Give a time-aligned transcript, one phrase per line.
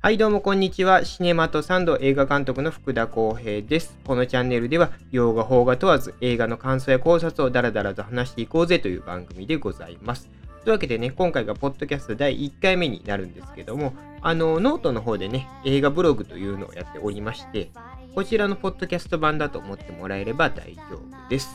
[0.00, 1.04] はいどうもこんにちは。
[1.04, 3.98] シネマとサンド映画監督の福田光平です。
[4.04, 10.28] このチャンネルでは洋画、邦画問わず映画の感想や考察をダラダラと話していこうぜという番組でございます。
[10.64, 17.70] というわけでね、今回がポッドキャスト第1回目になるんですけども、あの、ノートの方でね、映画ブログというのをやっておりまして、
[18.14, 21.54] こちらのポッドキャスト版だと思ってもらえれば大丈夫です。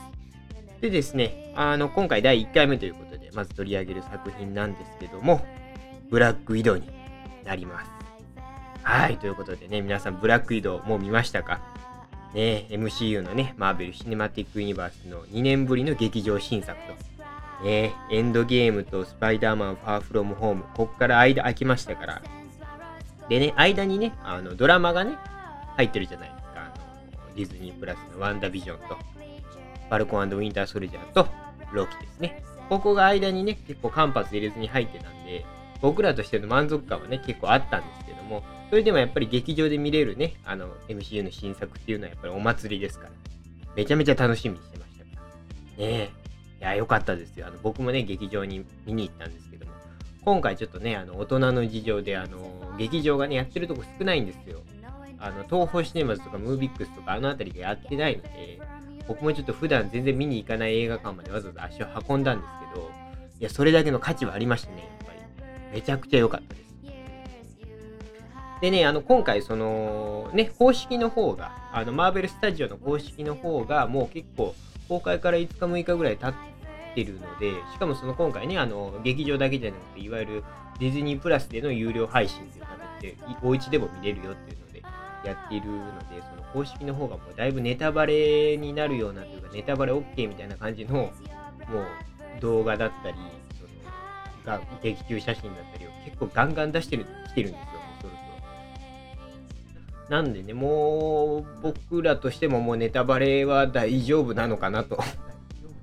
[0.82, 5.46] でですね、あの、今回第1回目ということで、まず取り上げる作品なんですけども、
[6.10, 6.90] ブラックウィドに
[7.46, 7.92] なります。
[8.84, 11.60] はい、ということでね、皆さん、ブラック移動もう見ましたか？
[12.34, 22.22] ね、MCU のね、マーベル・シネマティック・ユニバースの2年ぶりの劇場新作と、ね、エンドゲームとスパイダーマン・ファー・フロム・ホーム、こっから間空きましたから、
[23.28, 25.18] でね、間にね、あのドラマがね、
[25.76, 26.52] 入ってるじゃないですか。
[26.56, 26.70] あ
[27.30, 28.98] のディズニープラスのワンダビジョンと、
[29.90, 31.28] バルコンウィンター・ソルジャーと、
[31.74, 32.44] ロキですね。
[32.70, 35.46] ここが間にね、結構間髪入れずに入ってたんで、
[35.82, 43.12] 僕らとしての満足感はね、結構あったんですけども、それでもやっぱり劇場で見れるね、あの、MCU の新作っていうのはやっぱりお祭りですから、
[43.76, 45.22] めちゃめちゃ楽しみにしてましたから。
[45.22, 45.30] ね
[45.80, 46.10] え。
[46.60, 47.48] いや、良かったですよ。
[47.48, 49.72] あの、僕もね、劇場に見に行ったんですけども、
[50.24, 54.60] 今回ちょっとね、あの、大人の事情で、あの、劇場がね、やってるとこ少ないんですよ。
[55.22, 58.60] あの、東宝シネマズとかムービックスとかあの辺りがやってないので、
[59.10, 62.92] 僕もちょっと普段全然見に行かない映画館までわざわざ足を運んだんですけど、
[63.40, 65.80] いや、それだけの価値はありましたね、やっぱり。
[65.80, 66.70] めちゃくちゃ良かったです。
[68.62, 74.54] でね、あの、今回、その、ね、公式の方が、あの、マーベルスタジオの公式の方が、もう結構、
[74.88, 76.34] 公開から5日6日ぐらい経っ
[76.94, 80.44] てるので、しかもその今回ね、あの、劇場だけじゃなくて、いわゆる
[80.80, 84.84] ディズニープラスでの有料配信っていう形で、お家でも見れるよっていうので、
[85.26, 91.12] やっているので、その公式の方がもうだいぶネタバレになるようなというか、ネタバレ OK みたいな感じの、もう
[92.42, 93.18] 動画だったり、
[93.58, 97.68] そのが劇中写真だったりを結構ガンガン出してる、来てるんですよ。
[98.02, 105.00] そろそろなんでね、もう僕らとしてももうネタバレは大丈夫なのかなと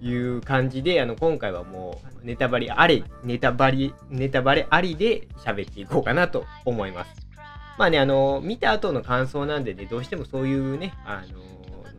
[0.00, 7.25] いう感じで、あの今回はもうネタバレあり、ネタバレ、ネタバレありで喋っていこうかなと思います。
[7.78, 11.47] まあね、あの、見た後の感想なんでね、どうしてもそういうね、あの、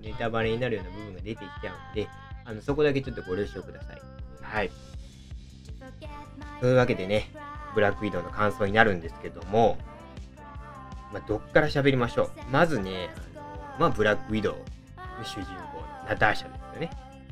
[0.01, 2.07] ネタバレになるような部分が出てきちゃうんで、
[2.45, 4.01] あのそこだけちょっとご了承ください。
[4.41, 4.71] はい。
[6.61, 7.29] というわけでね、
[7.75, 9.77] ブラックウィドウの感想になるんですけども、
[11.13, 12.31] まあ、どっから喋りましょう。
[12.51, 16.89] まずね、あのまあ、ブラックウィドウの主人公、ナターシャですよね。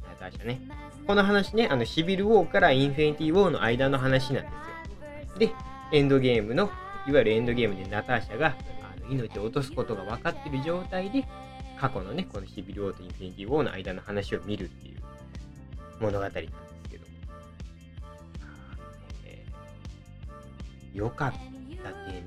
[0.07, 0.61] ナターシャね。
[1.07, 4.51] この話ね、あのシビルウォーからインフィニティウォーの間の話なんです
[5.33, 5.37] よ。
[5.39, 5.51] で、
[5.93, 6.69] エンドゲームの、
[7.07, 11.25] いわゆるエンドゲームでナターシャがあの命を落とすことが分かっている状態で、
[11.79, 14.97] 過去のね、このシビルウォーとインフィニティウォーの間の話を見るっていう
[15.99, 16.45] 物語なんです
[16.89, 17.05] けど。
[19.25, 22.23] えー、よかった点という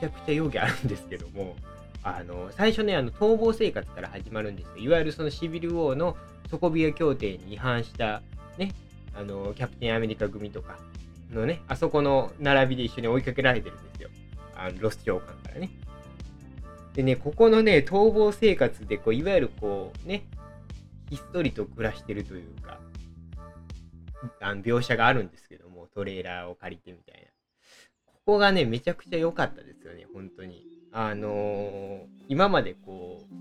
[0.00, 1.56] ちゃくちゃ容疑あるんですけども、
[2.02, 4.76] あの最初ね、あの逃亡生活から始まるんですよ。
[4.78, 6.16] いわゆるそのシビル王の
[6.50, 8.22] 底冷え協定に違反した、
[8.56, 8.72] ね、
[9.14, 10.78] あのキャプテンアメリカ組とか
[11.30, 14.10] のね、あそこの並びで一緒に追いかけられてるんですよ。
[14.56, 15.70] あのロス長官からね。
[16.94, 20.26] でね、ここのね、逃亡生活でこう、いわゆるこう、ね、
[21.08, 22.80] ひっそりと暮らしてるというか、
[24.40, 27.28] あの描写があるんですけども、トレーラーを借りてみたいな。
[28.06, 30.64] ここがね、めちゃくちゃ良かったですよね、本当に。
[30.92, 33.34] あのー、今までこう、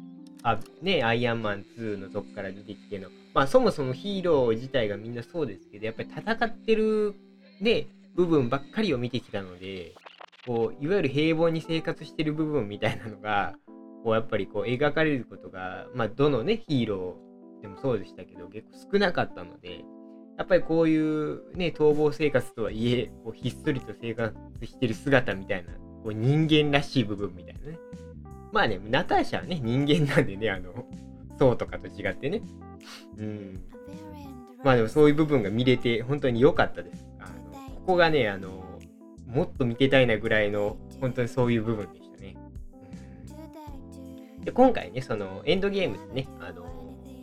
[0.43, 7.15] あ、ね、アイアンマン2のとこから出てきての、まあそもそもヒーロー自体がみんなそうですけど、やっぱり戦ってる、
[7.61, 9.93] ね、部分ばっかりを見てきたので、
[10.45, 13.55] こう、いわゆる平凡に生活してる部分みたいなのが、
[14.03, 19.83] こう、やっぱりこう、描かれることが、まあどのね、ヒーローでもそうでしたけど、結構少なかったので、
[20.37, 24.33] やっぱりこういうね、逃亡生活とはいえ、こうひっそりと生活
[24.63, 27.79] してる姿みたいな、こう人間らしい部分みたいなね。
[28.53, 30.85] まあね、ナターシャはね、人間なんでね、あの、
[31.37, 32.41] そうとかと違ってね。
[33.17, 33.59] うん。
[34.63, 37.08] まあでもそういう部分が見れて、本当に良かったです。
[37.89, 38.63] ここがね、あの、
[39.25, 42.37] もっと見てたいなぐらいの、本当にそういう部分でしたね。
[44.43, 46.67] で、今回ね、その、エンドゲームでね、あの、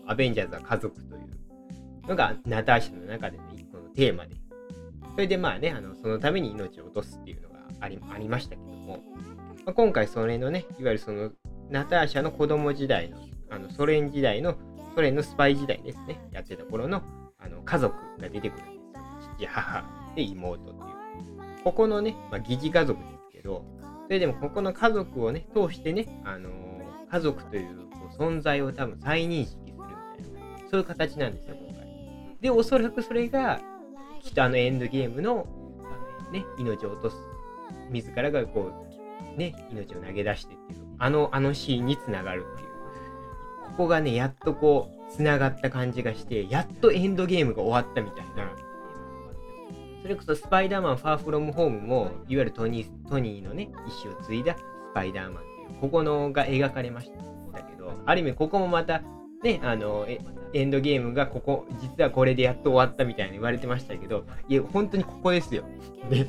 [0.09, 1.19] アベンジャーズは家族とい
[2.05, 4.35] うのがナターシャの中での一個のテーマで、
[5.13, 9.05] それでまあね、あのそのために命を落とすっていうのがありありましたけども、
[9.65, 11.31] まあ、今回それのね、いわゆるその
[11.71, 13.19] ナターシャの子供時代の、
[13.51, 14.57] あのソ連時代の、
[14.97, 17.05] ソ連のスパイ時代ですね、やってた頃の
[17.39, 18.83] あの家族が出てくるんですよ。
[19.39, 21.63] 父、母で妹っていう。
[21.63, 23.65] ここのね、まあ、疑似家族ですけど、
[24.07, 26.53] それでもここの家族をね、通してね、あのー、
[27.11, 31.87] 家族というこう存在を多分再認識するみたいなそういう形なんですよ、今回。
[32.41, 33.61] で、おそらくそれが、
[34.23, 35.47] きっとあのエンドゲームの、
[36.33, 37.17] ね、命を落とす、
[37.91, 38.73] 自らがこ
[39.37, 42.69] う、ね、命を投げ出してっていう、あの、あのシーンにつながるっていう。
[43.67, 48.66] ここがね、やっとこう、つながった感じがして、やっとエンドゲームが終わったみたいな。
[50.07, 53.71] それこそスパイダーマンファーフロムホームも、いわゆるトニートニーのね、
[54.05, 54.63] 意思を継いだス
[54.95, 55.37] パイダーマンっ
[55.67, 57.11] ていう、ここのが描かれまし
[57.53, 59.03] たけど、ある意味ここもまた、
[59.43, 60.07] ね、あの、
[60.53, 65.65] エンドゲームがここ、実はこれでやっと終わったみたいに言われてましたけど、いや、本当にここですよ。
[66.09, 66.29] で、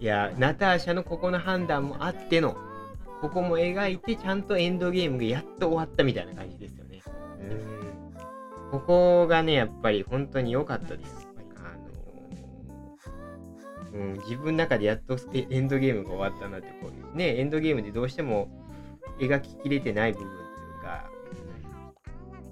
[0.00, 2.54] いや、ナターシャのここの判断もあっての、
[3.22, 7.00] ここも描いて、ちゃんとエンドゲームがやっと終わったみたいな感じですよね。
[7.40, 8.70] うん。
[8.72, 11.27] ここがね、やっぱり本当に良かったです。
[13.92, 18.48] うん、自分の中でやっとエンドゲームが終わったなって、こうね、エンドゲームでどうしても
[19.18, 20.38] 描ききれてない部分とい
[20.80, 21.10] うか、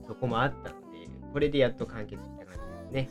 [0.07, 2.55] そこもあったので、これでやっと完結した感
[2.91, 3.11] じです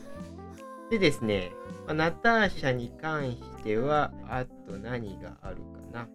[0.90, 1.52] でですね、
[1.86, 5.62] まあ、ナターシャに関しては、あと何があるか
[5.92, 6.08] な。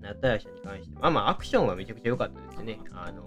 [0.00, 2.78] ナターシャに関しては、まあまあ、アクションはめちゃくちゃ良かったですね。
[2.92, 3.24] あの、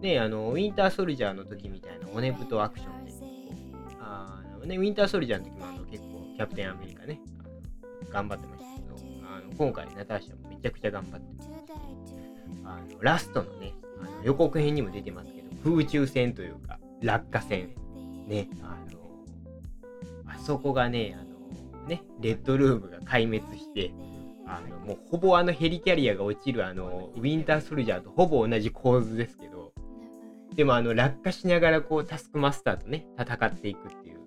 [0.00, 3.12] ね、あの、ウィンターソルジャーの時みたいな骨太アクションで、
[4.00, 6.07] あのね、ウィンターソルジャーの時もあの結構、
[6.38, 7.20] キャプテンアメリカね、
[8.10, 8.96] 頑張ってましたけど、
[9.28, 11.50] あの今回ナターシャもめちゃくちゃ頑張ってます。
[12.64, 17.70] あのラストのね、あの予告編にも出てますけど、空中戦というか、落下戦、
[18.28, 19.00] ね、あの、
[20.32, 23.90] あそこがね、あの、ね、レッドルームが壊滅して、
[24.46, 29.72] あの、もうほぼあのヘリキャリアが落ちるあの、ウィンターソルジャーとほぼ同じ構図ですけど、
[30.54, 34.17] でもあの、落下しながらこう、タスクマスターとね、戦っていくっていう、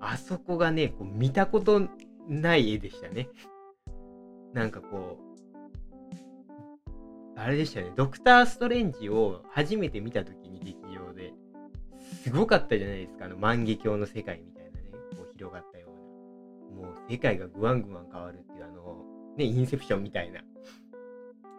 [0.00, 1.88] あそこがね、こう見たこと
[2.28, 3.28] ない絵でしたね。
[4.52, 5.28] なんかこう、
[7.36, 11.32] あれでしたね、ドクター・ストレンジを初めて見たときに劇場で、
[12.22, 16.88] すごかったじゃないですか、あの万華鏡の世界みたいなね、こう広がったような。
[16.88, 19.04] もう世界がぐわんぐわん変わるっていう、あの、
[19.36, 20.40] ね、インセプションみたいな。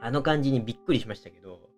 [0.01, 1.69] あの感じにびっくりしましたけど、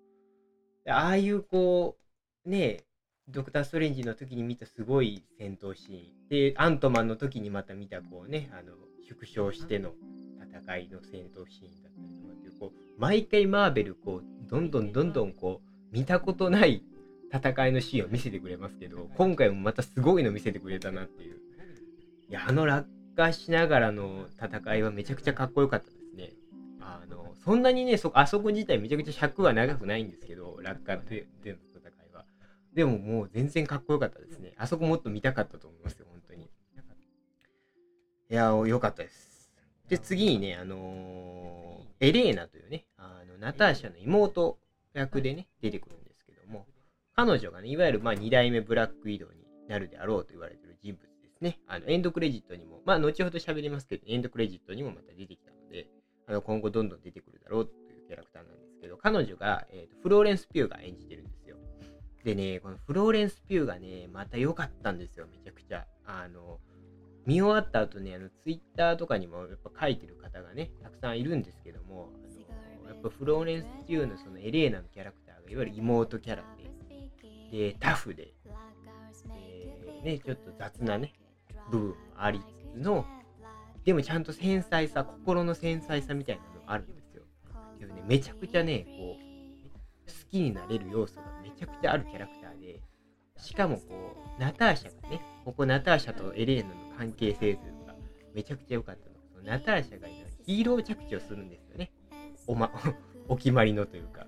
[0.88, 1.98] ああいうこ
[2.46, 2.84] う、ね、
[3.32, 6.30] ドクター・ストレンジの時に見たすごい戦闘シーン。
[6.30, 8.74] で、アントマンの時にまた見たこうね、あの、
[9.08, 9.94] 縮小しての
[10.40, 16.84] 戦いの戦闘シーンだったりとかっていう、こう、毎回マーベル、こう、どんどんどんどんこう、見たことない
[17.34, 21.38] 戦いのシーンを見せてくれますけど、今回もまたすごいの見せてくれたなっていう。
[22.30, 26.34] いや、あの落下しながらの戦いはめちゃくちゃかっこよかったですね。
[26.80, 32.01] あの、そんなにね、そあそこ自体めちゃくちゃ尺は長くないんですけど、落下ででの戦い。
[32.74, 34.54] でももう全然かっこよかったですね。
[34.58, 36.50] あそこもっと見たかったと思いますよ、本当に。
[38.30, 39.52] いや、良かったです。
[39.90, 44.58] で、次にね、あのー、エレーナというね、あのナターシャの妹
[44.94, 46.66] 役でね、出てくるんですけども、
[47.14, 51.60] 彼女がね、いわゆるまあ2代目ブラック移動になるであろうと言われている人物ですね。
[51.68, 55.88] あのエンドクレジットにも、まあ後ほど喋りますけど、エンドクレジットにもまた出てきたので、
[56.26, 61.31] あの今後どんどん出てくるだろうというキャラクターなんですけど、彼女が、えーと、フローレンス・ピューが演じてるん
[62.24, 62.36] で。
[62.36, 65.86] ね、このフローレンス・ピューがね、また良かったんですよ、めちゃくちゃ。
[66.06, 66.60] あの、
[67.26, 72.10] 見終わった後ね、あの、ツイッターとかにもやっぱ書いてる方がね、たくさんいるんですけども、
[72.50, 76.44] あのやっぱフローレンス・デューのそのエレーナのキャラクターがいわゆる妹キャラ
[77.52, 78.34] で、で、タフで、
[80.04, 81.14] で、ね、ちょっと雑なね、
[81.70, 83.06] 部分もありつつの、
[83.84, 87.24] でもちゃんと繊細さ、心の繊細さみたいなのがあるんですよ。
[87.80, 89.32] けどね、めちゃくちゃね、こう、
[90.08, 91.31] 好きになれる要素が
[91.62, 92.82] ちゃくちゃあるキャラクターで、
[93.38, 93.84] しかもこ
[94.38, 97.96] う、ナターシャがね、ここナターシャとエレーナの関係性というか、
[98.34, 99.16] めちゃくちゃ良かったの。
[99.32, 100.08] そのナターシャが
[100.46, 101.92] ヒーロー着地をするんですよね。
[102.48, 102.72] おま、
[103.30, 104.26] お決まりのというか、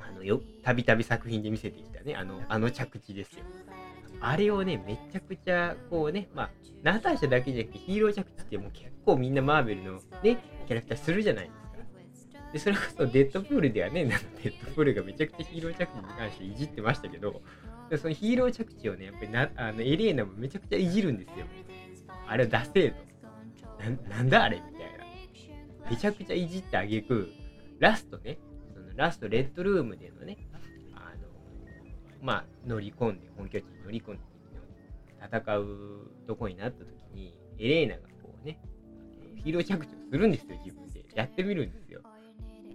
[0.00, 3.44] あのよ、たびたび作品で見せてきたね、あの、あの着地ですよ。
[4.20, 6.50] あれをね、めちゃくちゃ、こうね、まあ、
[6.82, 11.69] ナターシャだけじゃなくてヒーロー着地ってもう結構みんなマーベルのね、キャラクターするじゃないですか。
[12.52, 14.06] で、それこそデッドプールではね、
[14.42, 17.42] デッドプールがめちゃくちゃヒーロー着地に関していじってましたけど、
[17.88, 21.46] でそのヒーロー着地をね、やっぱりなあのエレーナもめちゃくちゃいじるんですよ。
[22.26, 22.96] あれ出せえと。
[24.08, 25.90] ななんだあれみたいな。
[25.90, 27.30] めちゃくちゃいじってあげく、
[27.78, 28.38] ラストね、
[28.74, 30.38] そのラストレッドルームでのね、
[30.94, 31.28] あの、
[32.22, 34.20] まあ、乗り込んで、本拠地に乗り込んで、
[35.20, 38.60] 戦うとこになった時に、エレーナがこうね、
[39.36, 41.04] ヒーロー着地をするんですよ、自分で。
[41.14, 42.02] やってみるんですよ。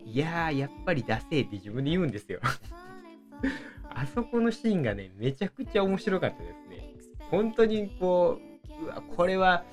[0.06, 2.40] いやー、やっぱり出せえって自分で言うんですよ。
[3.90, 6.94] あそこのシーンがね、めちゃくちゃ面白かったですね。
[7.32, 8.40] 本当にこ
[8.82, 9.66] う、うわ、これは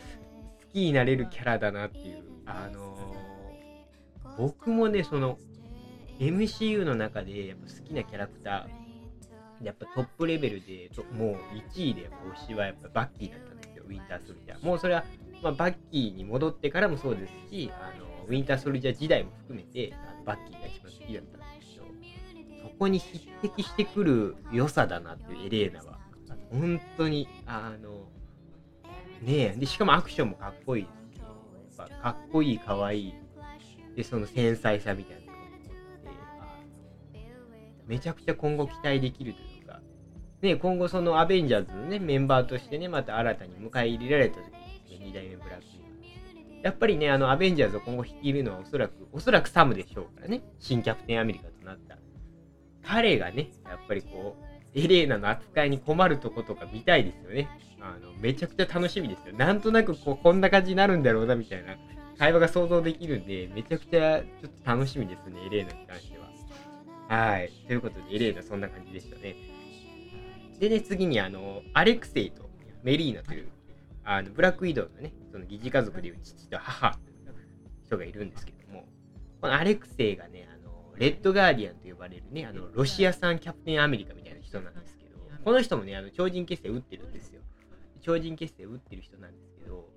[0.63, 2.23] 好きになれるキャラだなっていう。
[2.47, 5.39] あのー、僕もね、その、
[6.19, 8.83] MCU の中でやっぱ好きなキャラクター
[9.63, 11.37] やっぱトップレベルで、もう
[11.75, 14.67] 1位で推しはやっぱバッキーだったんですよ、ウィンターソルジャー。
[14.67, 15.05] もうそれは、
[15.43, 25.99] まあ、バッキーに戻ってからもそうですし、あのウィンターソルジャー時代も含めて、あのバッキーが一番好きだったんですけど、そこに匹敵してくる良さだなっていうエレーナは、
[26.51, 28.09] 本当に、あの、
[29.23, 30.91] ねえ、で、しかもアクションもかっこいいで
[31.73, 33.15] す、やっぱかっこいい、かわいい、
[33.97, 35.33] で、その繊細さみたいなのが
[37.87, 39.81] めちゃくちゃ今後期待できるというか、
[40.41, 44.47] ね、今後そのアベンジャーズのね、メンバーとしてね、また新たに迎え入れられた時
[44.99, 45.82] に、2代目ブラック
[46.63, 51.99] やっぱりね、あの、アベンジャーズを今後率いるのはおそらく、おそらくサムでしょうからね、新キャプテンアメリカとなった。
[52.85, 57.49] 彼がね、やっぱりこう、エレーナの扱いに困るとことか見たいですよね。
[57.81, 59.37] あの、めちゃくちゃ楽しみですよ。
[59.37, 61.77] なんとなくこう、こんな感じになるんだろうな、みたいな
[62.19, 66.31] 会話が想像できるんで、めちゃくちゃちょっと楽しみですね、エレーナに関しては。
[67.09, 67.51] はい。
[67.67, 69.35] ということで、エレーナそんな感じでしたね。
[70.59, 72.49] でね、次にあの、アレクセイと
[72.85, 73.49] メリーナという、
[74.05, 76.99] あの、ブラックウィドウのね、その疑似家族でいう父と母
[77.87, 78.87] 人がいるんですけども、
[79.41, 87.41] このアレクセイがね、あの、レッドガーディアンと呼ばれるね、あの、ロシア産キャプテンアメリカみたいな人なんですけど、この人もね、あの、超人結成打ってるんですよ。
[88.01, 89.89] 超人結成打ってる人なんですけど、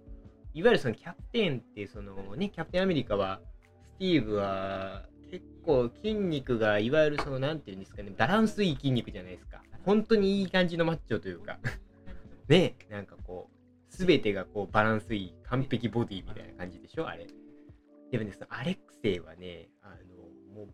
[0.53, 3.41] いわゆるそのキャプテンって、そのね、キャプテンアメリカは、
[3.83, 9.63] スティーブは結構筋肉が、いわゆるその、なんていうんですかね、バランスいい筋肉じゃないですか。
[9.83, 11.59] 本当にいい感じのマッチョというか
[12.47, 13.54] ね、なんかこう、
[13.95, 17.25] すべてがこうバランスいい、完璧ボディみたいな感じでしょ、あれ。
[18.11, 19.95] でもね、そのアレクセイはね、あの、
[20.53, 20.69] もう、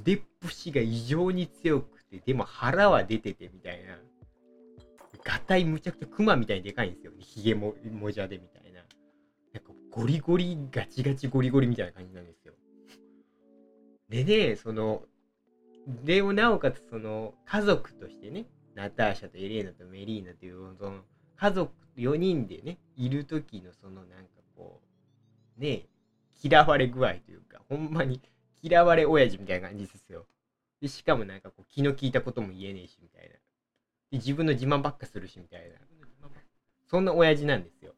[0.00, 3.98] 腕っぷしが異常に強くて、でも腹は出ててみたいな。
[5.24, 7.12] ガタイむちゃくちゃクマみたいにでかいんですよ。
[7.18, 8.80] ヒゲももじゃでみたいな。
[9.52, 12.54] なんかゴリゴリ、ガチガチゴリゴリみたいな感じなんですよ。
[14.08, 15.02] でね、その、
[16.04, 21.00] でもなおかつその家族としてね、ナターシャとエレーナとメリーナというその
[21.40, 24.80] 家族4人でね、いる時のそのなんかこ
[25.56, 25.86] う、ね、
[26.42, 28.20] 嫌われ具合というか、ほんまに
[28.60, 30.26] 嫌われ親父みたいな感じですよ。
[30.80, 33.28] で、しかもなんかこう気の利いたことも言えねえしみたいな。
[33.28, 33.38] で、
[34.12, 35.76] 自分の自慢ばっかするしみたいな。
[36.90, 37.94] そんな親父なんですよ。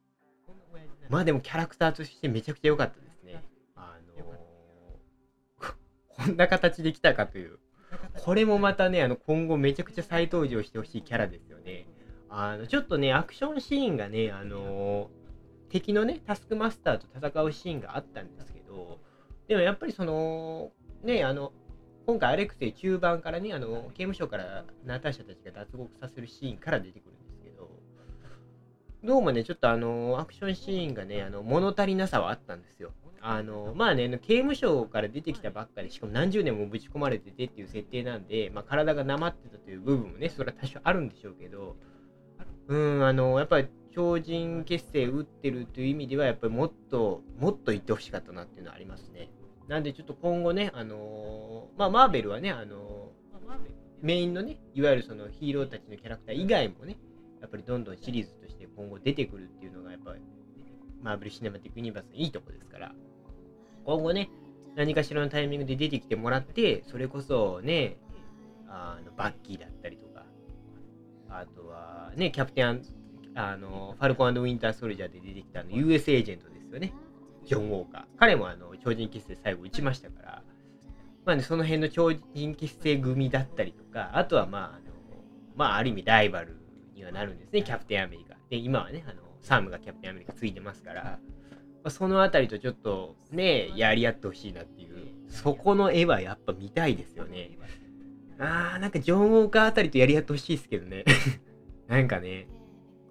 [1.08, 3.42] まあでもキャラクターとしてめちゃくちゃ良かったですね。
[3.74, 5.74] あのー、
[6.08, 7.58] こんな形で来たかという。
[8.22, 11.86] これもまたね、あの今後めちゃくちゃ再登場してほしいキャラですよね。
[12.30, 15.08] あの、ちょっとね、アクションシーンがね、あのー、
[15.70, 18.98] 敵のね、タスクマスターと戦うシーンがあったんですけど、
[19.48, 20.70] でもやっぱりその、
[21.02, 21.52] ね、あの、
[22.06, 27.68] 今回アレクセイ中盤からね、あの、刑務所からナターシャたちが脱獄させるシーンから出てくるんですけど、
[29.02, 32.92] どうもね、ちょっとあの、アクションシーンがね、あの、物足りなさはあったんですよ。
[33.20, 41.76] あの、まあね、刑務所から出てきたばっかり、しかも何十年もぶち込まれててっていう設定なんで、まあ、体がなまってたという部分もね、それは多少あるんでしょうけど、
[42.70, 49.28] うん、あの、やっぱり超人結成打ってるという意味では、やっぱりもっと、もっと言ってほしかったなっていうのはありますね。
[49.66, 56.96] なんでちょっと今後ね、あのー、まあ、マーベルはね、あのー、メインのね、いわゆるそのヒーローたちのキャラクター以外もね、
[57.40, 60.20] やっぱりどんどんシリーズとして今後出てくるっていうのが、やっぱり、
[61.02, 62.92] マーベル・シネマティック・ユニバースのいいとこですから、
[63.84, 64.30] 今後ね、
[64.76, 67.96] 何かしらのタイミングで出てきてもらって、それこそね、
[68.68, 70.09] あのバッキーだったりとか、
[71.30, 72.82] あとはね、キャプテン、
[73.34, 76.92] あの、ファルコンウィンター・ソルジャーで出てきたあの US エージェントですよね。
[77.44, 78.04] ジョン・ウォーカー。
[78.18, 80.42] 彼もあの超人結成最後打ちましたから、
[81.24, 84.80] まあね、その辺の超人結成組だったりとか、あとはまあ、あの
[85.56, 86.56] まあ、ある意味ライバル
[86.94, 88.36] にはなるんですね、キャプテンアメリカ。
[88.48, 91.18] で、今はね、あのサムがキャプテンアメリカついてますから、ま
[91.84, 97.58] あ、そのあたりとちょっとね、やり合ってほしいなっていう、そこの絵はやっぱ見たいですよね。
[98.40, 101.04] あー、なんかジョン・ウォーカーあたりとやり合ってほしいですけどね。
[101.86, 102.48] なんかね、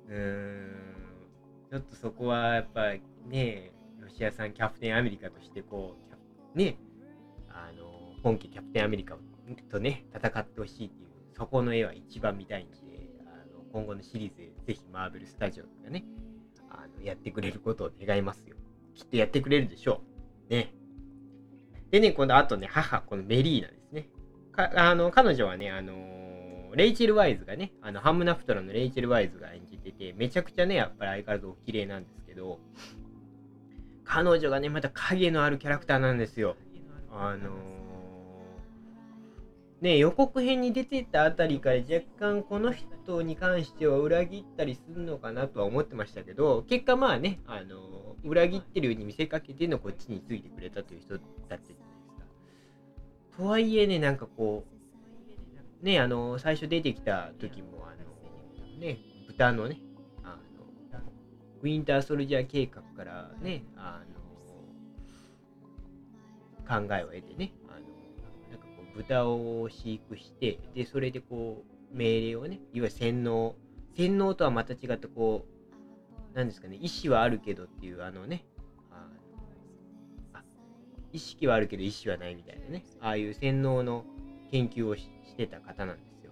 [0.07, 2.93] うーん、ちょっとそこはやっぱ
[3.27, 5.95] ね、ロシアさんキャプテンアメリカとしてこ
[6.55, 6.77] う、ね、
[7.47, 9.17] あの、本家キャプテンアメリカ
[9.69, 12.77] とね、戦ってほしいっていう、そこの絵は一番見たいんで、
[13.27, 16.05] あの今後のシリーズでぜひマーベルスタジオがね、
[16.71, 18.55] あのやってくれることを願いますよ。
[18.95, 20.01] きっとやってくれるでしょ
[20.49, 20.51] う。
[20.51, 20.73] ね。
[21.91, 23.78] でね、今度あとね、母、このメリーナです。
[24.59, 32.59] あの彼女はね、あのレイチェル・ワイズがね、あのハムナフトラのレイチェル・ワイズが演じてて、めちゃくちゃね、やっぱり相変わらずお綺麗なんですけど、
[34.03, 36.55] 彼女がね、また影のあるキャラクターなんですよ。
[37.11, 37.51] あの、
[39.81, 51.19] ね、予告編に出てたあたりから若干この人に関しては裏切ったりするのかなとは思ってましたけど、結果まあね、あの、裏切ってるように見せかけてのこっちについてくれたという人だ
[51.55, 51.88] った。
[53.39, 54.65] とはいえね、なんかこ
[55.81, 59.79] う、ね、あの、最初出てきた時も、あの、ね、豚のね、
[60.25, 60.37] あ
[60.91, 60.99] の、
[61.61, 64.03] ウィンターソルジャー計画からね、あ
[66.67, 67.79] の、考えを得てね、あの、
[68.51, 73.55] なんかこう、豚を飼育して、で、それでこう、命令をね、いわゆる洗脳、
[73.95, 75.45] 洗脳とはまた違ってこ
[76.33, 78.43] う、なんですかね、意思はあるけどっていう、あのね、
[81.11, 84.05] 意識はあるけど意思はないみたいなね、ああいう洗脳の
[84.51, 86.31] 研究をしてた方なんですよ。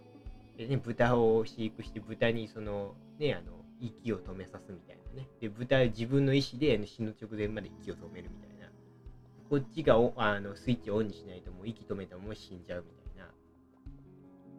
[0.57, 5.27] でね、豚を飼育して豚にその、ね、あの、息を止めさすみたいなね。
[5.39, 8.67] で、豚自分の意思で死ぬ直前まで息を止めるみたいな。
[9.49, 13.31] こっちがあのスイッチをオンにしないともう息止めたまま死んじゃうみたいな。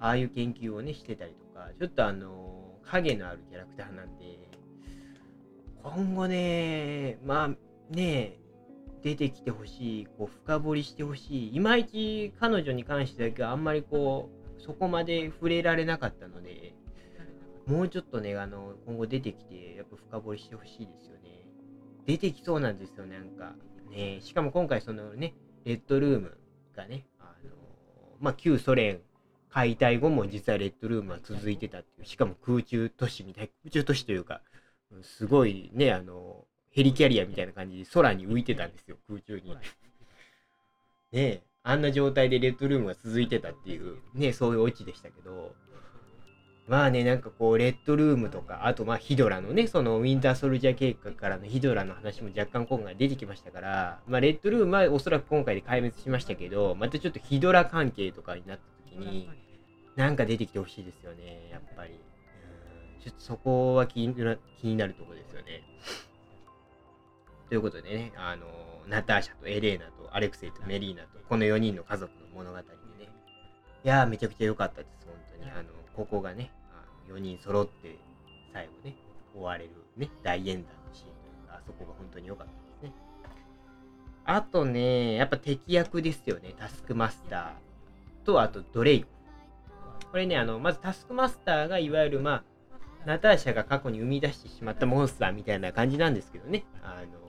[0.01, 4.39] ああいう研究をね、してたりとか、ちょっとあの、影のあるキャラクターなんで、
[5.83, 8.39] 今後ね、まあね、
[9.03, 11.57] 出てきてほしい、こう深掘りしてほしい。
[11.57, 16.75] いまいち彼女に関してだけはあんまりこう、そこまで触れられなかったので、
[17.67, 21.47] もうちょっとね、あの、今後出てきて、やっぱ深掘りしてほしいですよね。
[22.07, 23.55] 出てきそうなんですよ、なんか。
[23.91, 26.39] ね、しかも今回そのね、レッドルーム
[26.75, 27.51] がね、あの、
[28.21, 29.01] まあ、旧ソ連
[29.51, 34.43] 解体後も実はレッドルームは続いてたっていう、しかも空中都市みたい、空中都市というか、
[35.03, 36.47] すごいね、あの、
[36.79, 39.51] ヘリキャリアみたいな感じで空に浮いてたんですよ、空中に。
[39.51, 39.59] ね
[41.13, 45.57] え、あんな状態でレッドルームが続いてたっていう、ねそういうオチでしたけど、
[46.69, 59.29] まあね、なんかこう、レッドルームとか、あとまあヒドラのね、そのウィンターソルジャー計画からのヒドラの話も若干今回出てきましたから、まあレッドルームはおそらく今回で壊滅しましたけど、またちょっとヒドラ関係とかになった時に、
[59.97, 61.91] なんか出てきてほしいですよね、やっぱり。
[61.91, 61.99] うん
[63.01, 64.15] ちょっとそこは気に
[64.61, 65.63] 気になるところですよね。
[67.49, 68.47] ということでね、あの、
[68.89, 73.11] ナターシャとエレーナとアレクセイとメリーナと、この4人の家族の物語でね、
[73.85, 75.51] いやー、めちゃくちゃ良かったです、本当に。
[75.51, 75.65] あの、
[75.95, 77.99] ここがね、あの4人揃って
[78.53, 78.97] 最後ね、
[79.35, 82.93] 終われるね、大演談のシーンというか、あそこが本当に良かったですね。
[84.25, 89.09] あとね、やっぱ敵役ですよね、タスクマスターと、あとドレイク。
[90.11, 92.43] これね、あの、まずタスクマスターがいわゆる、まあ、
[93.07, 96.65] ナターシャが過去に生み出してしまったモンスターみたいな感じなんですけどね。
[96.83, 97.28] あの、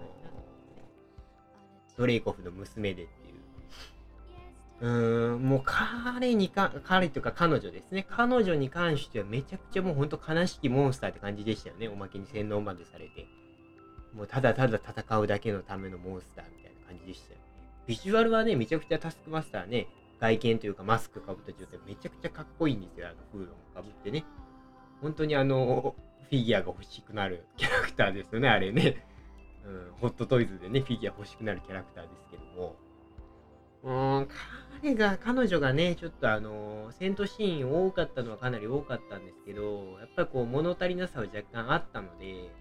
[1.99, 4.87] ドレイコフの娘でっていう。
[4.87, 8.07] うーん、もう彼にか、彼というか彼女ですね。
[8.09, 11.89] 彼女に関してはめちゃくちゃもうほんと悲しきモンスターって感じでしたよね。
[11.89, 13.27] おまけに洗脳までされて。
[14.15, 17.39] もうただただ戦うだけのためのモンスターみたいな感じでしたよ。
[17.85, 19.87] ビジュアルはね、めちゃくちゃタスクマスターね、
[20.21, 23.07] 外見というかマスクかぶった状態めちゃくちゃかっこいいんですよ。
[23.07, 24.23] あのフードもかぶってね。
[25.01, 25.95] 本当にあの、
[26.29, 29.05] フィギュアが欲しくなるキャラクターですよね、あれね。
[29.65, 32.75] うん、ホットトイズでね、フィギュア欲しくなるキャラクターですけども、
[33.83, 34.27] うん、
[34.81, 42.51] 彼が、彼女がね、ちょっとあの、戦闘シーン多かったのはかなり多かったんですけど、やっぱりこう、物足りなさは若干あったので、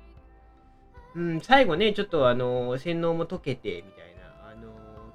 [1.14, 4.72] うん、最後ね、ちょっとあの、洗脳も解けて、みたいな、あの、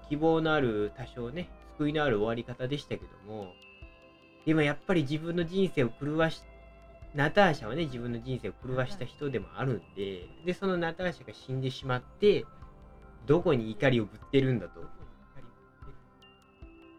[0.10, 3.54] 希望のある、多少ね、救いのある終わり方でしたけども、
[4.46, 6.44] でもやっぱり自分の人生を狂わし
[7.16, 12.46] ナターシャはね、自分の人生を狂わした人でもあるんで、で、そのナターシャが死んでしまって、
[13.28, 14.82] どこに怒りをぶってるんだと、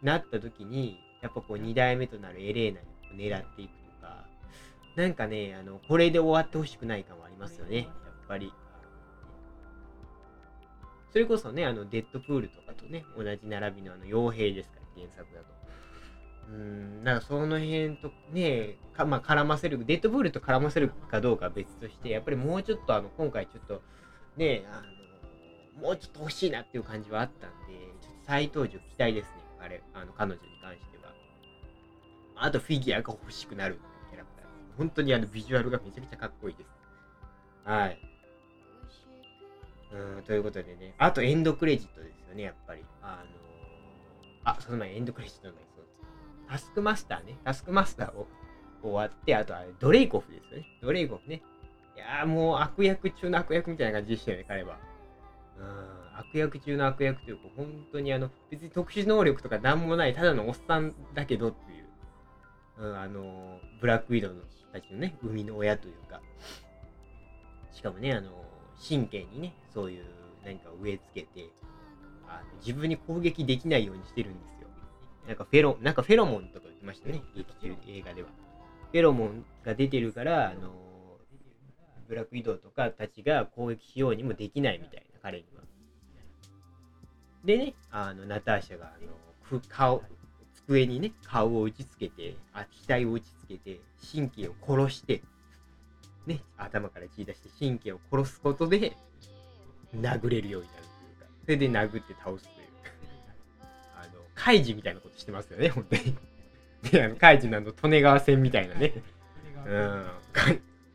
[0.02, 2.84] なった時に、やっぱこう、二代目となるエレーナを
[3.16, 4.24] 狙っていくとか、
[4.94, 7.86] なんかね、あの、これで終わってほしくない感はありますよね、やっ
[8.28, 8.52] ぱり。
[11.10, 15.63] それこそね、あの、デッドプールとかとね、同じ並びのあの、傭兵ですから、原作だと。
[16.48, 23.82] うん、なんかその辺とね、かまあ、絡ませる、デッドブールと絡ませるかどうかは別として、やっぱりもうちょっとあの、今回ちょっと、
[24.36, 24.82] ね、あ
[25.76, 31.12] の、もうちょっと欲しいなっていう感じはあったんで、ちょっと再登場期待ですね、あれ、あの、彼女に関しては。
[32.36, 33.78] あとフィギュアが欲しくなる
[34.10, 34.46] キャラクター。
[34.76, 36.70] 本当にあの、ビジュアルがめちゃくちゃかっこいいです。
[37.64, 37.98] はい。
[39.92, 42.84] うん、ということでね、あとエンドクレジットですよね、やっぱり。
[43.00, 43.44] あの
[44.44, 45.64] あ、その前エンドクレジットの前
[46.48, 48.26] タスクマスターね、タスクマスターを
[48.82, 50.66] 終わって、あとはドレイコフですよね。
[50.82, 51.42] ドレイコフね。
[51.96, 54.78] いやーもう悪役中の悪役みたいな感じでしたよね、彼は。
[55.56, 61.86] うん、悪役中の悪役というか、本当にあの、別に特殊能力とかなんもない、ただのおっさんだけどっていう、
[62.78, 66.20] うん、あの、ブラックウィドウのたちのね、生みの親というか、
[67.70, 68.30] しかもね、あの、
[68.86, 70.04] 神経にね、そういう
[70.44, 71.48] 何か植え付けて、
[72.28, 74.53] あの自分に攻撃できないようにしてるんです。
[75.26, 78.28] なんかフェロ、なんかフェロモンとか言ってましたね、劇中、映画では。
[78.92, 80.72] フェロモンが出てるから、あの、
[82.08, 85.62] ブラック移動とかたちが攻撃しようにもできないみたいな、彼には。
[87.44, 90.02] でね、あの、ナターシャが、あの、顔、
[90.66, 93.80] 机にね、顔を打ちつけて、あ額を打ちつけて、
[94.12, 95.22] 神経を殺して、
[96.26, 98.96] ね、頭から血出して神経を殺すことで、
[99.94, 102.63] 殴れるようになるというか、それで殴って倒すという。
[104.44, 106.14] カイジみたいなことしてますよね、本当に。
[106.90, 108.92] で、あの、カイジのあの、利根川線みたいなね。
[109.66, 110.04] うん。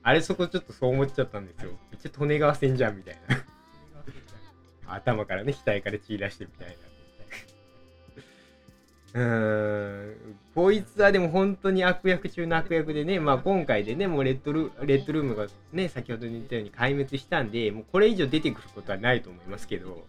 [0.03, 1.71] あれそこちょっとそう思っちゃったんですよ。
[1.91, 3.17] めっちゃ利根川線じゃんみたい
[4.88, 4.93] な。
[4.93, 6.77] 頭からね、額から血出してみたい
[9.15, 9.21] な。
[9.21, 10.15] うーん、
[10.53, 20.05] こいつはでも本当に悪役中の悪役でね、まあ今回でね、もうレッドルレッドルームがね、先ほど言ったように壊滅したんで、もうこれ以上出てくることはないと思いますけど、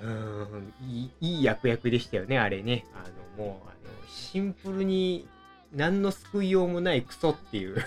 [0.00, 2.84] うん、いいいい悪役でしたよね、あれね。
[2.94, 3.04] あ
[3.38, 5.26] の、もう、あのシンプルに
[5.72, 7.82] 何の救いようもないクソっていう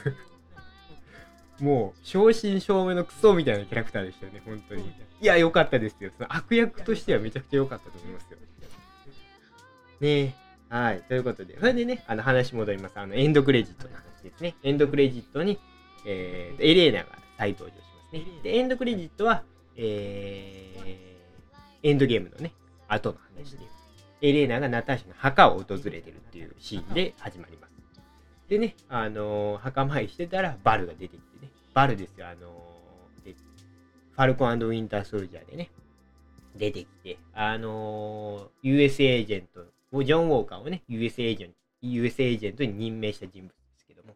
[1.59, 4.83] もう、正真正銘のクソみたいなキャラクターでしたよね、本当に。
[5.21, 6.11] いや、良かったですよ。
[6.17, 8.37] その悪役としてはめちゃくちゃ良かったと思いますよ。
[9.99, 10.33] ねえ
[10.69, 11.01] はい。
[11.01, 12.99] ということで、それでね、あの話戻ります。
[12.99, 14.55] あの、エンドクレジットの話ですね。
[14.63, 15.59] エンドクレジットに、
[16.05, 18.25] えー、エレーナが再登場しますね。
[18.43, 19.43] で、エンドクレジットは、
[19.75, 21.08] えー、
[21.83, 22.51] エンドゲームのね、
[22.87, 23.65] 後の話で、
[24.21, 27.69] エレーナがナターシャの墓を訪れてるっていうシーンで始まります。
[28.49, 33.35] でね、あのー、墓参りしてたら、バルが出てきてね、バルですよ、あのー、で
[34.11, 35.69] ファルコンウィンターソルジャーでね、
[36.55, 39.65] 出てきて、あのー、US エージェント
[40.03, 44.15] ジョン・ウォーカーをね、US エージェント、US エージェントに任命した人物ですけども。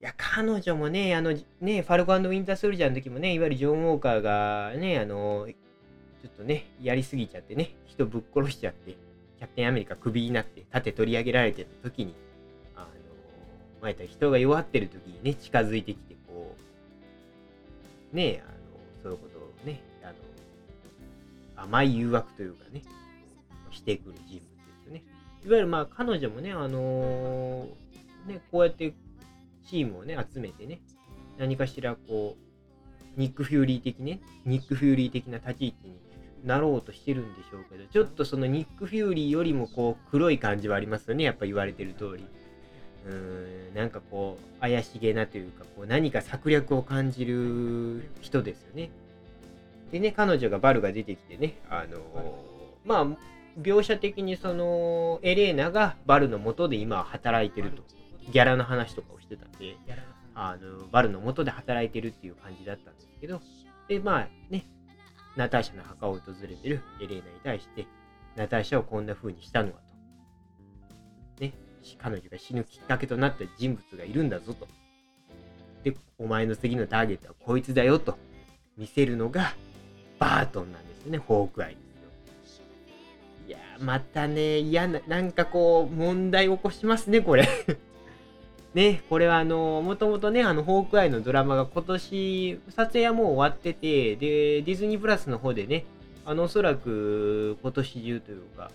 [0.00, 5.54] いや、彼女もね、あの、ね、ファルコウィンター・ソルジャーの時もね、いわゆるジョン・ウォーカーがね、あの、ちょ
[6.28, 8.96] っとね、やりすぎちゃってね、人ぶっ殺しちゃって、
[9.38, 12.14] キャプテンアメリカクビになって、盾取り上げられてる時に、
[12.76, 12.86] あの、
[13.82, 16.56] まあ、た人が弱ってる時にね、近づいてきて、こ
[18.12, 18.56] う、ね、あの、
[19.02, 22.82] そういうことをね、あの、甘い誘惑というかね、
[23.70, 24.40] してくる人物で
[24.82, 25.04] すよね。
[25.44, 27.68] いわゆるまあ彼女もね、あの、
[28.26, 28.94] ね、こうやって
[29.66, 30.80] チームをね、集めてね、
[31.38, 32.36] 何かしらこ
[33.16, 35.96] う、ニック・フューリー的ね、ニック・フューリー的な立ち位置に
[36.44, 42.24] なろうとしてるんでしょうけど、ちょっとそのニック・フューリーよりもこう黒い感じはありますよね、やっぱ言われてる通り。
[43.06, 48.90] うーん、なんかこう、怪しげなというか、こう何か策略を感じる人ですよね。
[49.92, 51.98] でね、彼女がバルが出てきてね、あのー、
[52.84, 53.06] まあ、
[53.60, 57.82] 描写的にそのエレーナがバルの元で今は働いてると
[58.30, 59.76] ギャラの話とかをしてたんで
[60.34, 63.40] あのバルの元で働いてるっていう感じだったんですけど
[63.88, 64.66] でまあね
[65.38, 67.86] ナターシャの墓を訪れているエレーナに対して
[68.34, 69.74] ナターシャをこんな風にしたのは
[71.36, 71.44] と。
[71.44, 71.54] ね
[71.96, 74.66] 彼女が死ぬきっかけとなった人物がいるんだぞと。
[75.84, 78.18] でお前の次のターゲットはこいつだよと。
[78.76, 79.54] 見せるのが
[80.18, 81.76] バートンなんですねホークアイで
[82.44, 82.64] すよ。
[83.46, 87.48] いやまたね、嫌な、なんかこう、問題起こしますね、これ。
[88.78, 95.84] ね、これはあの、もともとね、あの、ホークアイのドラマが今年、撮影はもう終わってて、で、ディズニープラスの方でね、
[96.24, 98.70] あの、おそらく今年中というか、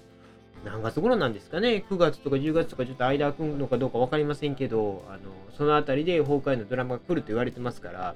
[0.66, 5.20] 何月頃なんですかね、9月とか10月とかちょっと間空くのかどうか分かりませんけど、あの、
[5.58, 8.16] そのあたりでホークアイのドラマが来ると言われてますから、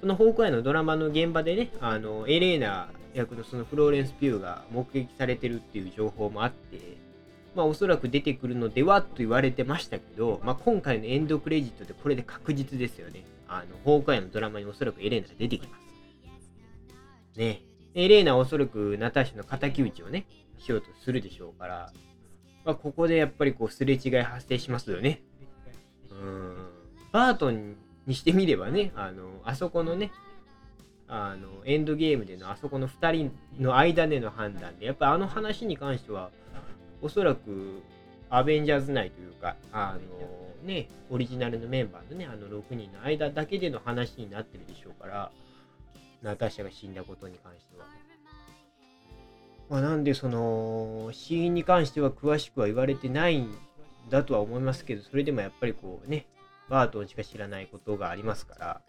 [0.00, 7.04] そのホークアイのドラマの現場でね、あの、エレーナ役のそのフローレンス・ピューが目撃されてるっていう情報もあって、
[7.56, 13.24] まあおそらく出てくるのではと言われてましたけど、まあ今回のエンドクレジットでこれで確実ですよね。
[13.48, 15.78] あの、ホークアイのドラマにおそらくエレーナが出てきま
[17.34, 17.38] す。
[17.38, 17.62] ね。
[17.94, 20.26] エレーナはおそらくナターシャの敵討ちをね、
[20.58, 21.92] しようとするでしょうから、
[22.66, 25.22] まあここでやっぱりこうすれ違い発生しますよね。
[26.10, 26.56] うん。
[27.10, 30.12] バートンにしてみればね、あの、あそこのね、
[31.08, 36.30] あの、エンドゲームでのあそこの2人の間での判断で、やっぱあの話に関しては、
[37.06, 37.82] おそらく
[38.30, 45.30] アベンジャーズ内というか、あのね、オリジナルのメンバーのね、あの6人の間だけでの話になってるでしょうから、
[46.20, 47.86] ナターシャが死んだことに関しては。
[49.70, 53.56] まあ、なんで、その、死因に関しては詳しくは言われてないん
[54.10, 56.26] だとは思いますけど、それでもやっぱりこうね、
[56.68, 58.80] バートンしか知らないことがありますから、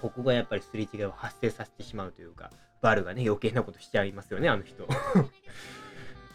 [0.00, 4.88] ここがやっぱりすれ違いを発生させてしまうというか、バルがね、余計なことしちゃいますよね、あの人。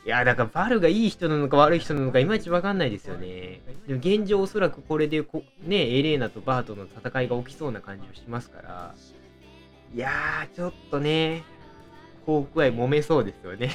[0.05, 3.61] いや、だからバルがいい人なのか悪い人なのかいまいちわかんないですよね。
[3.87, 8.95] でも現状おそらくこれでこ、ね、エレーナとバートの戦いが起きそうな感じをしますから、
[9.95, 11.43] いやー、ちょっとね、
[12.27, 13.71] ホークアイ揉めそうですよね。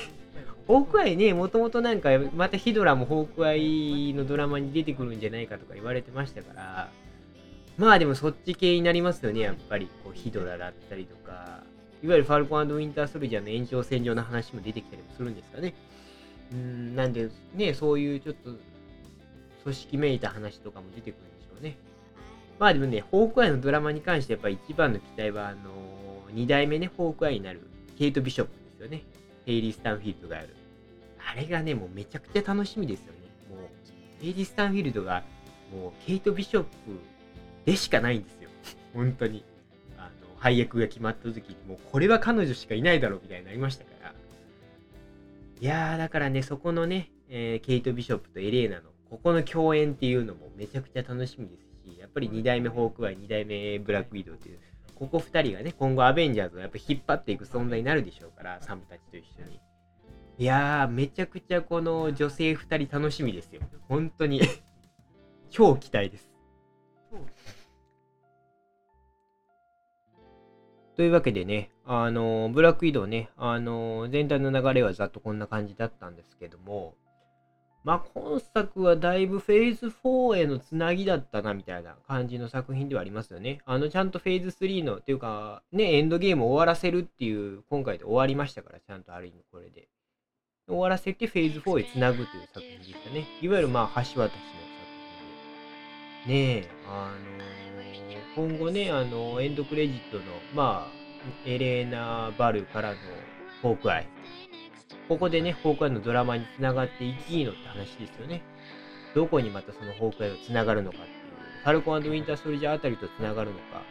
[0.68, 6.90] ホークアイね、もともとなんか、またヒドラもホークアイのドラマに出てくるんじゃないかとか言われてましたから、
[7.76, 9.88] まあでもそっち系になりますよね、やっぱり。
[10.04, 11.64] こうヒドラだったりとか、
[12.04, 15.74] いわゆるファルコンウィンターソルジャーの延長線上の話も出てきたりもするんですかね。
[16.52, 18.50] うん、なんで、ね、そういうちょっと、
[19.62, 21.76] 組織めいた話とかも出てくるんでしょうね。
[22.58, 27.60] まあでもね、ホークアイのドラマに関してやっぱり一番の期待は、あのー、2代目ね、ホークアイになる
[27.98, 29.02] ケイト・ビショップですよね。
[29.46, 30.48] ヘイリー・スタンフィールドがある。
[31.32, 33.18] あれがね、もうめちゃくちゃ楽しみですよね。
[33.48, 33.68] もう、
[34.20, 35.22] ヘイリー・スタンフィールドが、
[35.72, 36.70] もう、ケイト・ビショップ
[37.64, 38.50] でしかないんですよ。
[38.92, 39.44] 本当に。
[39.96, 44.14] あの、配役が決まった時、もうこれは彼女しかいないだろうみたいになりましたから。
[45.60, 54.58] いやー、だからね、そこのね、えー、ケイト・ビショップとエレーナの、ここの共演っていうのもめちゃくちゃ楽しみですし、やっぱり2代目ホークアイ、2代目ブラックウィドウっていう、
[54.94, 59.60] ここ2人がね、今後アベンジャーズをやっぱ引っ張っていく存在になるでしょうから、サムたちと一緒に。
[60.38, 63.60] いやー、めちゃくちゃこの女性2人楽しみですよ。
[63.86, 64.40] 本当に
[65.50, 66.29] 超期待です。
[71.00, 76.94] というわけでね、あの、ブラック移動ね、あの、全体の流れはざっとこんな感じだったんですけども、
[77.84, 83.60] まあ、今作はだいぶフェーズ4へのつなぎだったなみたいな感じの作品ではありますよね。
[83.64, 89.88] あの、ちゃんとフェーズ3の、っていうか、ね、エンドゲームを終わらせるっていう、今回で終わりましたから、ちゃんとある意味これで。
[90.68, 93.24] 終わらせてフェーズ4へつなぐという作品でしたね。
[93.40, 94.34] いわゆるまあ、橋渡しの作
[96.26, 96.34] 品で。
[96.34, 97.59] ねえ、あの
[98.36, 100.22] 今後ね、あの、エンドクレジットの、
[100.54, 101.00] まあ、
[101.44, 102.96] エレーナ・バルからの
[103.62, 104.08] ホークアイ。
[105.08, 108.42] ここでね、ホークアイのドラマにつながっていきいのって話ですよね。
[109.14, 111.20] どこにまたそのホークアイがつながるのかっていう。
[111.64, 113.82] ファルコンウィンター・ソルジャーあたりとつながるのか、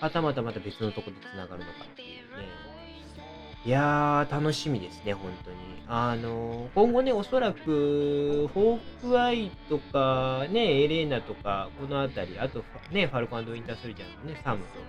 [0.00, 2.08] はたまたまた別のとこでつながるのかっていう
[2.38, 2.61] ね。
[3.64, 5.56] いやー、楽しみですね、本当に。
[5.86, 14.80] あの、今後ね、おそらく、ホークアイとか、ね、エレーナとか、このあたり、あと、ね、ファルコンウィンターソルジャーのね、サムと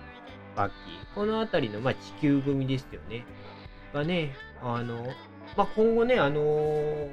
[0.56, 3.24] バッキー、このあたりの、まあ、地球組ですよね。
[3.92, 5.04] がね、あの、
[5.56, 7.08] まあ、今後ね、あの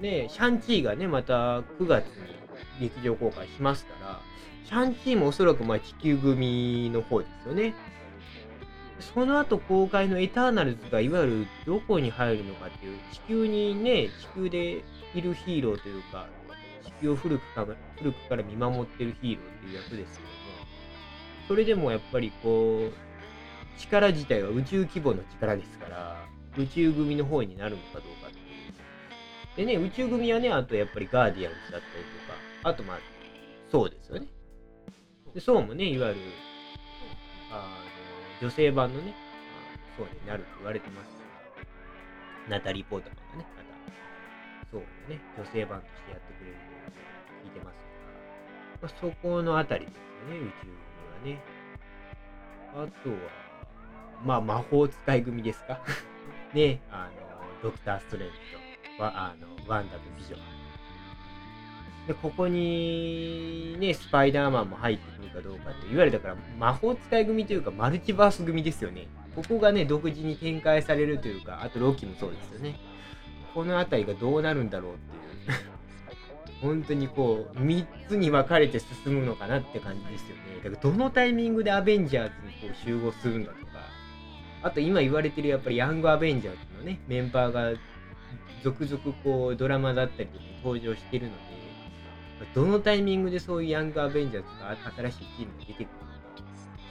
[0.00, 2.06] ね、シャンチーがね、また9月
[2.80, 4.20] に劇場公開しますから、
[4.64, 7.74] シャンチーもおそらくまあ地球組の方ですよね。
[9.12, 16.26] その後公開のエターナルズがいわゆるどこに入るのかっていう、地球にね、地球でいるヒーローというか、
[16.84, 20.34] 地球を古くから古くから見守ってるヒーローっていう役ですけども、
[21.48, 28.36] それでもやっぱりこう、力自体は宇宙規模の力ですから、宇宙組の方になるのかどうかって
[29.62, 29.66] いう。
[29.66, 32.04] でね、宇宙組はね、あとやっぱりガーディアンズだったり
[32.62, 32.98] とか、あとまあ、
[33.70, 34.26] そうですよね。
[35.34, 36.20] で、そうもね、いわゆる、
[37.50, 37.83] あ
[38.40, 41.08] 女性版のね、あそうになると言われてます
[42.48, 43.74] ナタリー・ポートマンがね、また、
[44.70, 48.18] そうね、女性版としてやってくれると聞いてますから、
[48.82, 50.74] まあ、そこのあたりですよね、宇宙に
[51.08, 51.42] はね。
[52.74, 53.16] あとは、
[54.22, 55.80] まあ、魔法使い組ですか？
[56.52, 58.36] ね、あの、ドクター・ストレンジ
[58.98, 60.53] と、あの、ワンダとビジョン。
[62.06, 69.06] で、ここに、ね、スパイダーマンも入ってくるかどうかって、いわゆるだから魔法使い組というかマルチバース組ですよね。
[69.34, 72.76] ここがね、独自に展開されるというか、あとロキもそうですよね。
[73.54, 75.58] この辺りがどうなるんだろうっていう。
[76.60, 80.42] 本当にこう、3つに分かれて進むのかなって感じですよね。
[80.62, 83.72] だからどのタイミングでアベンジャーズにこう集合するんだとか、
[84.62, 87.72] あと今言われてるやっぱりヤングアベンジャーズのね、メンバーが
[88.62, 91.53] 続々こうドラマだったりとか登場してるので、
[92.54, 96.14] どのタイミングでそういうヤングアベンジャーズとか新しいチームが出てくるのか。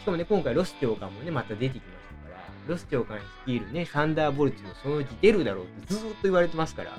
[0.01, 1.87] しかもね、今回ロス長官もね、また出てきまし
[2.23, 6.91] たから、ロス長官率いるね、サンダーボルツもそのうち出るだろうってずーっと言われてますから。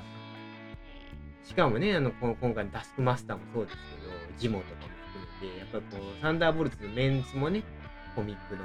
[1.43, 7.63] しかもね、あの、今回のタスクマスターもそうですけど、ジモとかも含めて、やっぱこう、サンダーボルツのメンツもね、
[8.15, 8.63] コミックの、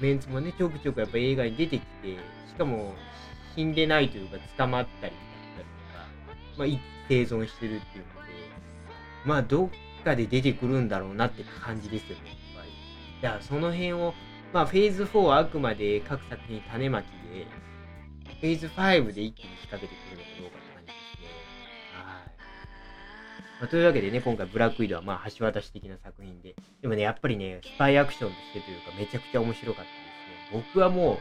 [0.00, 2.94] メンツもね、ちょくちょくやっぱ映画に出てきて、しかも、
[3.56, 5.20] 死んでないというか、捕まったりだっ
[5.56, 6.68] たりとか、まあ、
[7.08, 8.04] 生存してるっていう
[9.24, 9.70] まあ、どっ
[10.04, 13.22] かで出てくるんだろうなって感じですよね、やっぱり。
[13.22, 14.14] だから、その辺を、
[14.52, 17.46] まあ、フェーズ4はあくまで各作品種まきで、
[18.40, 21.28] フェーズ5で一気に仕掛けてくるのかどうかって感じですね。
[21.94, 22.30] はい。
[23.60, 26.54] まあ、というわけでね、今回、ブラックウィドは、まあ、橋渡し的な作品で。
[26.82, 29.96] でもね、やっぱりね、スパイアクションとしてというか、めちゃくちゃ面白かったで
[30.50, 30.64] すね。
[30.70, 31.18] 僕はもう、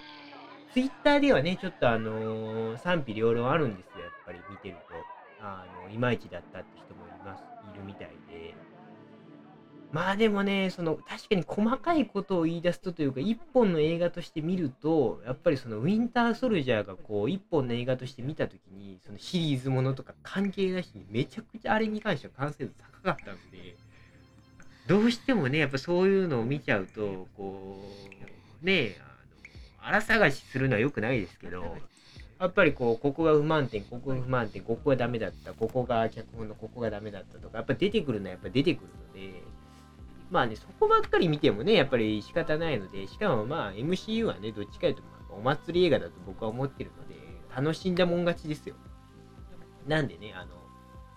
[0.73, 4.93] ツイッターではね、ちょっとあのー、賛否両論あるんですよ、やっぱり見てると。
[5.39, 7.12] あの、いまいちだったって人も。
[7.75, 8.55] るみたいで。
[9.91, 23.75] まあでもね、その確かに細かいことを言い出すとというか、一本の映画として見ると、やっぱりそのウィンターソルジャーがこう、一本の映画として見たときに、そのシリーズものとか関係なしにめちゃくちゃあれに関しては完成度高かったんで、
[24.87, 27.79] どうしてもね、やっぱそういうのを見ちゃうと、こ
[28.61, 28.97] う、ね、
[29.81, 31.77] あの、荒探しするのは良くないですけど、
[32.43, 39.41] やっぱりこう、ここが不満点、ここが不満点、ここがダメだった、ここが脚本のここがダメだったとか、やっぱ出てくるのはやっぱ出てくるので、
[40.29, 45.03] まあね、そこばっかり見てもね、やっぱり仕方ないので、しかもまあ MCU はね、どっちかというと
[45.37, 47.15] お祭り映画だと僕は思ってるので、
[47.55, 48.75] 楽しんだもん勝ちですよ。
[49.87, 50.51] なんでね、あの、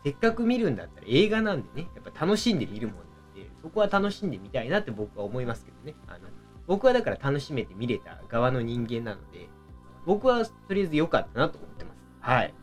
[0.04, 5.96] せっかく見るんだったら映画なんでね、やっぱ楽しんで見るもんなんで、そこは楽しんでみたいなって僕は思いますけどね。
[6.06, 6.28] あの
[6.68, 9.48] 僕はだから楽しめて見れた側の人間なので、
[10.06, 11.96] 僕はとりあえず良かったなと思ってます。
[12.20, 12.54] はい。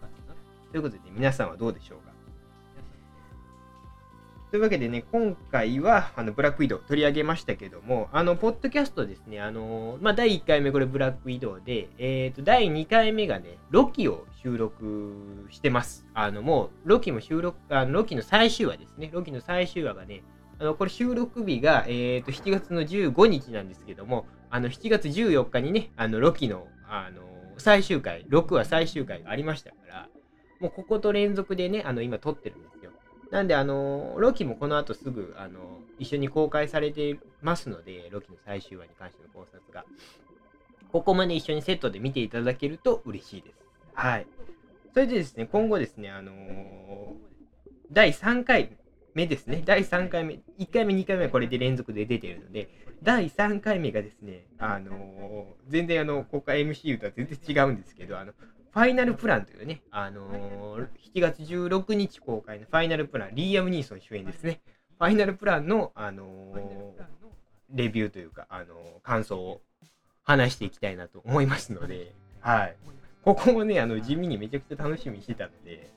[0.71, 2.13] ということで、皆さんはどうでしょうか？
[4.53, 16.05] というわけでね、今回はあのブラックウィドウ取り上げましたけども、あの、ポッドキャストですね、あの、まあ、第1回目これブラックウィドウで、えっ、ー、と、第2回目がね、ロキを収録してます。
[16.13, 20.21] あの、もう、ロキも収録、あのロキの最終話ですね、ロキの最終話がね、
[20.59, 27.21] あの、これ収録日が、えっ、ー、と、7月の15日なんですけども、あの、7月14日にね、あの、ロキの、あの、
[27.57, 30.09] 最終回、6話最終回がありましたから、
[30.59, 32.91] もうここと連続でね、あの、今撮ってるんですよ
[33.31, 39.85] なんで、あの、ロキもこの後すぐ、あの、一緒に公開されてますので、ロキの最終話に関しての考察が。
[40.91, 43.55] ここまで一緒にセットで見ていただけると嬉しいです。
[43.95, 44.27] はい。
[44.93, 47.15] それでですね、今後ですね、あのー、
[47.91, 48.77] 第3回
[49.15, 52.69] 目ですね、第3回目、1回目、2回目はこれで連続で出てるので、
[53.03, 58.31] 第3回目がですね、あのー、全然あの、公開 MCU とは全然違うんですけど、あの、
[58.71, 64.61] ファイナルプランというね、あのー、7月16日公開のファイナルプラン、リーアム・ニーソン主演ですね。
[64.97, 67.03] ファイナルプランの、あのー、
[67.71, 68.67] レビューというか、あのー、
[69.03, 69.61] 感想を
[70.23, 72.75] 話していきたいなと思いますので、はい。
[73.23, 75.89] ここもね、あの、地味にめちゃくちゃ楽しみにしてたので、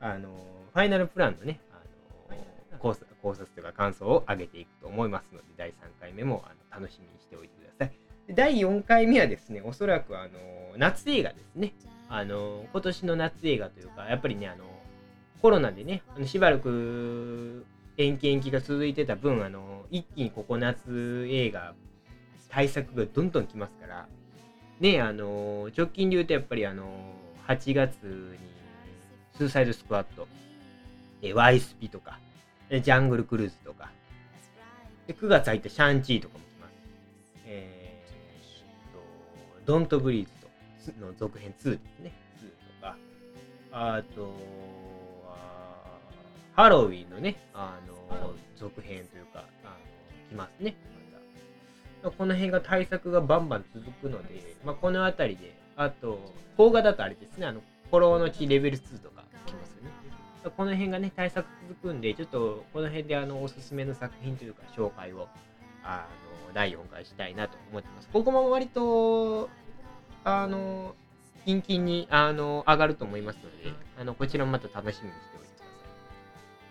[0.00, 0.28] あの
[0.72, 1.58] ファイナルプランのね、
[2.86, 8.34] 考察考察というか感想を上げていくと思いますので、第3回目もあの楽しみにしておいてください。
[8.34, 10.30] 第4回目はですね、おそらくあの
[10.76, 11.74] 夏映画ですね。
[12.08, 14.64] あの、今年の夏映画というか、やっぱりね、あの、
[15.42, 17.64] コロナでね、あのしばらく
[17.96, 21.74] 延期延期が続いてた分、あの、一気にここ夏映画、
[22.48, 24.08] 対策がどんどん来ますから、
[24.80, 26.84] ね、あの、直近で言うとやっぱりあの、
[27.48, 28.38] 8月に、
[29.36, 30.26] スーサイドスクワット、
[31.22, 32.18] えワイスピとか、
[32.70, 33.90] ジャングルクルーズとか、
[35.06, 36.72] で9月入ったシャンチーとかも来ます。
[37.46, 42.12] えー、と、ドントブリーズとの続編2ですね。
[42.42, 42.48] 2
[42.80, 42.96] とか、
[43.72, 44.34] あと
[45.28, 45.98] あ
[46.54, 49.74] ハロウィンのね、あの、続編というか、あの、
[50.30, 50.74] 来ますね。
[52.02, 56.18] まこの辺が対策がバンバン続くので、まあ、この辺りで、あと、
[56.56, 59.25] 邦画だとあれですね、あの、コロの地レベル2とか。
[60.50, 65.28] この辺がね、対策続くんで、ちょっとこの辺であの、おすすめの作品というか、紹介を、
[65.82, 66.06] あ
[66.48, 68.08] の、第4回したいなと思ってます。
[68.12, 69.48] ここも割と、
[70.24, 70.94] あの、
[71.44, 75.64] キンキンに、あの、上がると思いますので、あの、こちらもまた楽しみにしておいてくだ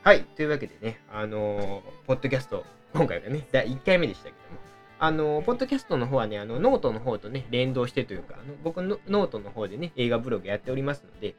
[0.03, 0.17] さい。
[0.17, 0.23] はい。
[0.35, 4.59] というわけでね、あの、ポッドキャスト、今回がね、第1回目でしたけども、
[4.97, 11.35] あの、ポッドキャストの方はね、あの、ノートの方とね、連動してというか、あの僕のノートの方でね、映画ブログやっておりますので、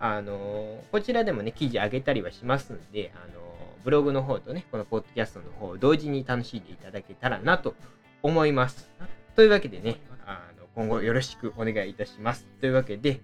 [0.00, 3.40] あの、こちらでもね、記事上げたりはしますんで、あの、
[3.84, 7.74] ブログの方とね、このポッドキャストの方を同時に楽しんでいただけたらなと
[8.22, 8.90] 思います。
[9.36, 12.46] というわけでね、あの今後よろしくお願いいたします。
[12.60, 13.20] というわけで、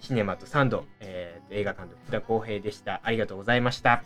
[0.00, 3.00] シネマとサンド、えー、映画監督、福田浩平でした。
[3.04, 4.02] ありがとうございました。